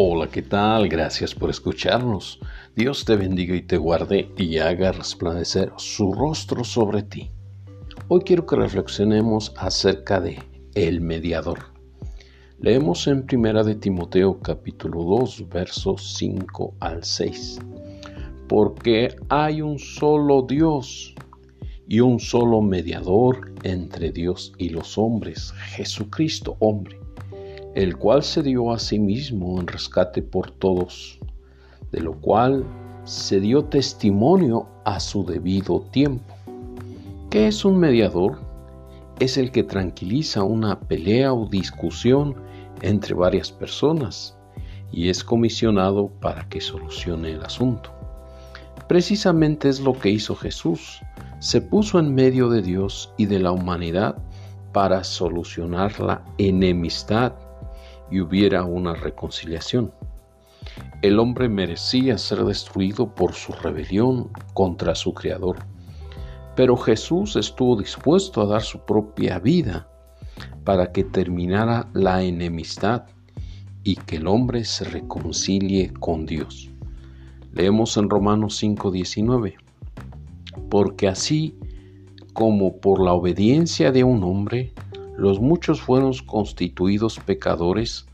Hola, 0.00 0.28
¿qué 0.28 0.42
tal? 0.42 0.88
Gracias 0.88 1.34
por 1.34 1.50
escucharnos. 1.50 2.38
Dios 2.76 3.04
te 3.04 3.16
bendiga 3.16 3.56
y 3.56 3.62
te 3.62 3.76
guarde 3.76 4.30
y 4.36 4.58
haga 4.58 4.92
resplandecer 4.92 5.72
su 5.76 6.12
rostro 6.12 6.62
sobre 6.62 7.02
ti. 7.02 7.32
Hoy 8.06 8.20
quiero 8.20 8.46
que 8.46 8.54
reflexionemos 8.54 9.52
acerca 9.56 10.20
de 10.20 10.38
el 10.76 11.00
mediador. 11.00 11.74
Leemos 12.60 13.08
en 13.08 13.26
Primera 13.26 13.64
de 13.64 13.74
Timoteo 13.74 14.38
capítulo 14.38 15.02
2 15.02 15.48
versos 15.48 16.14
5 16.16 16.74
al 16.78 17.02
6. 17.02 17.58
Porque 18.46 19.16
hay 19.28 19.62
un 19.62 19.80
solo 19.80 20.42
Dios 20.48 21.12
y 21.88 21.98
un 21.98 22.20
solo 22.20 22.60
mediador 22.60 23.52
entre 23.64 24.12
Dios 24.12 24.52
y 24.58 24.68
los 24.68 24.96
hombres, 24.96 25.52
Jesucristo 25.74 26.56
hombre 26.60 27.00
el 27.78 27.96
cual 27.96 28.24
se 28.24 28.42
dio 28.42 28.72
a 28.72 28.78
sí 28.80 28.98
mismo 28.98 29.60
en 29.60 29.68
rescate 29.68 30.20
por 30.20 30.50
todos, 30.50 31.20
de 31.92 32.00
lo 32.00 32.20
cual 32.20 32.64
se 33.04 33.38
dio 33.38 33.66
testimonio 33.66 34.66
a 34.84 34.98
su 34.98 35.24
debido 35.24 35.82
tiempo. 35.92 36.34
¿Qué 37.30 37.46
es 37.46 37.64
un 37.64 37.78
mediador? 37.78 38.40
Es 39.20 39.38
el 39.38 39.52
que 39.52 39.62
tranquiliza 39.62 40.42
una 40.42 40.80
pelea 40.80 41.32
o 41.32 41.46
discusión 41.46 42.34
entre 42.82 43.14
varias 43.14 43.52
personas 43.52 44.36
y 44.90 45.08
es 45.08 45.22
comisionado 45.22 46.08
para 46.20 46.48
que 46.48 46.60
solucione 46.60 47.30
el 47.30 47.44
asunto. 47.44 47.92
Precisamente 48.88 49.68
es 49.68 49.78
lo 49.78 49.92
que 49.92 50.10
hizo 50.10 50.34
Jesús. 50.34 51.00
Se 51.38 51.60
puso 51.60 52.00
en 52.00 52.12
medio 52.12 52.48
de 52.48 52.60
Dios 52.60 53.14
y 53.16 53.26
de 53.26 53.38
la 53.38 53.52
humanidad 53.52 54.16
para 54.72 55.04
solucionar 55.04 56.00
la 56.00 56.24
enemistad 56.38 57.34
y 58.10 58.20
hubiera 58.20 58.64
una 58.64 58.94
reconciliación. 58.94 59.92
El 61.02 61.18
hombre 61.18 61.48
merecía 61.48 62.18
ser 62.18 62.44
destruido 62.44 63.14
por 63.14 63.32
su 63.32 63.52
rebelión 63.52 64.30
contra 64.54 64.94
su 64.94 65.14
Creador, 65.14 65.58
pero 66.56 66.76
Jesús 66.76 67.36
estuvo 67.36 67.76
dispuesto 67.76 68.42
a 68.42 68.46
dar 68.46 68.62
su 68.62 68.80
propia 68.80 69.38
vida 69.38 69.88
para 70.64 70.92
que 70.92 71.04
terminara 71.04 71.88
la 71.94 72.22
enemistad 72.22 73.04
y 73.84 73.96
que 73.96 74.16
el 74.16 74.26
hombre 74.26 74.64
se 74.64 74.84
reconcilie 74.84 75.92
con 75.94 76.26
Dios. 76.26 76.68
Leemos 77.52 77.96
en 77.96 78.10
Romanos 78.10 78.62
5:19, 78.62 79.56
porque 80.68 81.08
así 81.08 81.54
como 82.32 82.76
por 82.76 83.00
la 83.00 83.12
obediencia 83.12 83.90
de 83.90 84.04
un 84.04 84.22
hombre, 84.22 84.72
los 85.18 85.40
muchos 85.40 85.80
fueron 85.80 86.12
constituidos 86.26 87.18
pecadores, 87.18 88.06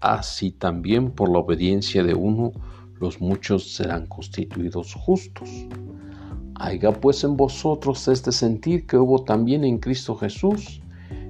así 0.00 0.50
también 0.50 1.10
por 1.10 1.30
la 1.32 1.38
obediencia 1.38 2.04
de 2.04 2.12
uno 2.12 2.52
los 3.00 3.22
muchos 3.22 3.72
serán 3.72 4.06
constituidos 4.06 4.92
justos. 4.92 5.48
Haiga 6.56 6.92
pues 6.92 7.24
en 7.24 7.38
vosotros 7.38 8.06
este 8.06 8.32
sentir 8.32 8.86
que 8.86 8.98
hubo 8.98 9.24
también 9.24 9.64
en 9.64 9.78
Cristo 9.78 10.14
Jesús, 10.14 10.82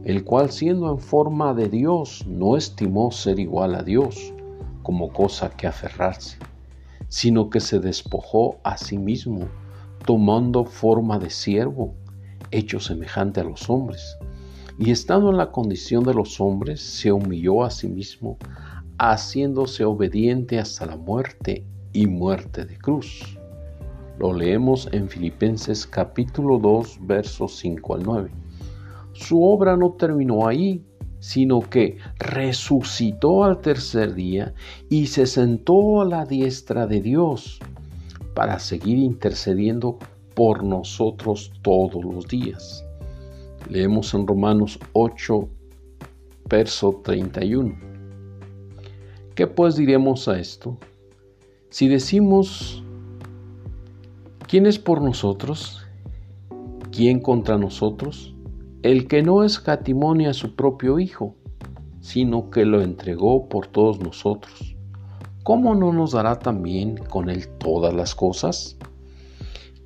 el 0.02 0.24
cual 0.24 0.50
siendo 0.50 0.90
en 0.90 0.98
forma 0.98 1.54
de 1.54 1.68
Dios 1.68 2.26
no 2.26 2.56
estimó 2.56 3.12
ser 3.12 3.38
igual 3.38 3.76
a 3.76 3.84
Dios 3.84 4.34
como 4.82 5.12
cosa 5.12 5.50
que 5.50 5.68
aferrarse, 5.68 6.36
sino 7.06 7.48
que 7.48 7.60
se 7.60 7.78
despojó 7.78 8.56
a 8.64 8.76
sí 8.76 8.98
mismo, 8.98 9.46
tomando 10.04 10.64
forma 10.64 11.20
de 11.20 11.30
siervo, 11.30 11.94
hecho 12.50 12.80
semejante 12.80 13.40
a 13.40 13.44
los 13.44 13.70
hombres 13.70 14.18
y 14.78 14.90
estando 14.90 15.30
en 15.30 15.36
la 15.36 15.50
condición 15.50 16.04
de 16.04 16.14
los 16.14 16.40
hombres, 16.40 16.80
se 16.80 17.12
humilló 17.12 17.64
a 17.64 17.70
sí 17.70 17.88
mismo, 17.88 18.38
haciéndose 18.98 19.84
obediente 19.84 20.58
hasta 20.58 20.86
la 20.86 20.96
muerte 20.96 21.64
y 21.92 22.06
muerte 22.06 22.64
de 22.64 22.78
cruz. 22.78 23.38
Lo 24.18 24.32
leemos 24.32 24.88
en 24.92 25.08
Filipenses 25.08 25.86
capítulo 25.86 26.58
2, 26.58 26.98
versos 27.02 27.56
5 27.58 27.94
al 27.94 28.02
9. 28.02 28.30
Su 29.12 29.42
obra 29.44 29.76
no 29.76 29.92
terminó 29.92 30.46
ahí, 30.46 30.84
sino 31.18 31.60
que 31.60 31.98
resucitó 32.18 33.44
al 33.44 33.60
tercer 33.60 34.14
día 34.14 34.54
y 34.88 35.06
se 35.06 35.26
sentó 35.26 36.00
a 36.00 36.04
la 36.04 36.24
diestra 36.24 36.86
de 36.86 37.00
Dios 37.00 37.60
para 38.34 38.58
seguir 38.58 38.98
intercediendo 38.98 39.98
por 40.34 40.64
nosotros 40.64 41.52
todos 41.62 42.04
los 42.04 42.26
días. 42.26 42.84
Leemos 43.68 44.12
en 44.14 44.26
Romanos 44.26 44.78
8, 44.92 45.48
verso 46.48 47.00
31. 47.04 47.74
¿Qué 49.34 49.46
pues 49.46 49.76
diremos 49.76 50.28
a 50.28 50.38
esto? 50.38 50.76
Si 51.70 51.88
decimos, 51.88 52.82
¿quién 54.46 54.66
es 54.66 54.78
por 54.78 55.00
nosotros? 55.00 55.86
¿Quién 56.90 57.20
contra 57.20 57.56
nosotros? 57.56 58.34
El 58.82 59.08
que 59.08 59.22
no 59.22 59.44
escatimonia 59.44 60.30
a 60.30 60.34
su 60.34 60.54
propio 60.54 60.98
Hijo, 60.98 61.34
sino 62.00 62.50
que 62.50 62.66
lo 62.66 62.82
entregó 62.82 63.48
por 63.48 63.68
todos 63.68 64.00
nosotros. 64.00 64.76
¿Cómo 65.44 65.74
no 65.74 65.92
nos 65.92 66.12
dará 66.12 66.38
también 66.38 66.98
con 66.98 67.30
él 67.30 67.48
todas 67.58 67.94
las 67.94 68.14
cosas? 68.14 68.76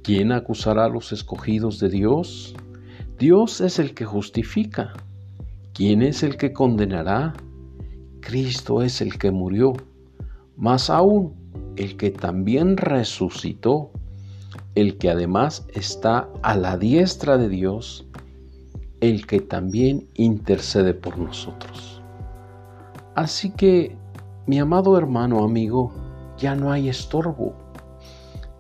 ¿Quién 0.02 0.32
acusará 0.32 0.86
a 0.86 0.88
los 0.88 1.12
escogidos 1.12 1.78
de 1.78 1.88
Dios? 1.88 2.54
Dios 3.18 3.62
es 3.62 3.78
el 3.78 3.94
que 3.94 4.04
justifica. 4.04 4.92
¿Quién 5.72 6.02
es 6.02 6.22
el 6.22 6.36
que 6.36 6.52
condenará? 6.52 7.32
Cristo 8.20 8.82
es 8.82 9.00
el 9.00 9.16
que 9.16 9.30
murió, 9.30 9.72
más 10.56 10.90
aún 10.90 11.34
el 11.76 11.96
que 11.96 12.10
también 12.10 12.76
resucitó, 12.76 13.90
el 14.74 14.98
que 14.98 15.08
además 15.08 15.66
está 15.72 16.28
a 16.42 16.56
la 16.56 16.76
diestra 16.76 17.38
de 17.38 17.48
Dios, 17.48 18.06
el 19.00 19.26
que 19.26 19.40
también 19.40 20.06
intercede 20.12 20.92
por 20.92 21.16
nosotros. 21.16 22.02
Así 23.14 23.48
que, 23.48 23.96
mi 24.46 24.58
amado 24.58 24.98
hermano, 24.98 25.42
amigo, 25.42 25.90
ya 26.36 26.54
no 26.54 26.70
hay 26.70 26.90
estorbo 26.90 27.54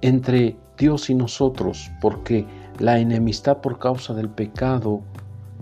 entre 0.00 0.56
Dios 0.78 1.10
y 1.10 1.14
nosotros, 1.14 1.90
porque 2.00 2.46
la 2.78 2.98
enemistad 2.98 3.58
por 3.58 3.78
causa 3.78 4.12
del 4.14 4.28
pecado, 4.28 5.00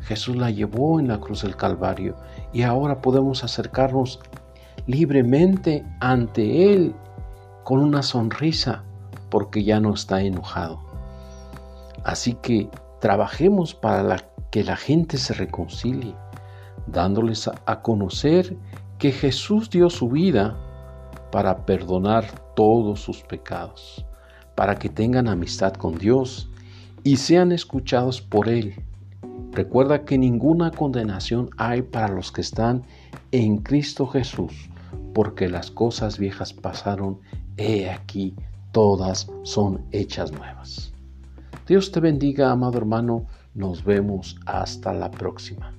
Jesús 0.00 0.36
la 0.36 0.50
llevó 0.50 0.98
en 0.98 1.08
la 1.08 1.20
cruz 1.20 1.42
del 1.42 1.56
Calvario 1.56 2.16
y 2.52 2.62
ahora 2.62 3.00
podemos 3.00 3.44
acercarnos 3.44 4.20
libremente 4.86 5.86
ante 6.00 6.72
Él 6.72 6.94
con 7.62 7.80
una 7.80 8.02
sonrisa 8.02 8.84
porque 9.30 9.64
ya 9.64 9.80
no 9.80 9.94
está 9.94 10.20
enojado. 10.22 10.80
Así 12.04 12.34
que 12.34 12.68
trabajemos 13.00 13.74
para 13.74 14.18
que 14.50 14.62
la 14.62 14.76
gente 14.76 15.16
se 15.16 15.34
reconcilie, 15.34 16.14
dándoles 16.86 17.48
a 17.48 17.80
conocer 17.80 18.56
que 18.98 19.10
Jesús 19.10 19.70
dio 19.70 19.88
su 19.88 20.10
vida 20.10 20.56
para 21.32 21.64
perdonar 21.64 22.26
todos 22.54 23.00
sus 23.00 23.22
pecados, 23.22 24.04
para 24.54 24.76
que 24.76 24.88
tengan 24.88 25.28
amistad 25.28 25.72
con 25.72 25.96
Dios 25.98 26.50
y 27.04 27.18
sean 27.18 27.52
escuchados 27.52 28.20
por 28.20 28.48
Él. 28.48 28.74
Recuerda 29.52 30.04
que 30.04 30.18
ninguna 30.18 30.70
condenación 30.72 31.50
hay 31.58 31.82
para 31.82 32.08
los 32.08 32.32
que 32.32 32.40
están 32.40 32.82
en 33.30 33.58
Cristo 33.58 34.06
Jesús, 34.06 34.68
porque 35.12 35.48
las 35.48 35.70
cosas 35.70 36.18
viejas 36.18 36.52
pasaron, 36.52 37.20
he 37.56 37.88
aquí, 37.90 38.34
todas 38.72 39.30
son 39.42 39.84
hechas 39.92 40.32
nuevas. 40.32 40.92
Dios 41.68 41.92
te 41.92 42.00
bendiga, 42.00 42.50
amado 42.50 42.78
hermano, 42.78 43.26
nos 43.54 43.84
vemos 43.84 44.36
hasta 44.46 44.92
la 44.92 45.10
próxima. 45.10 45.72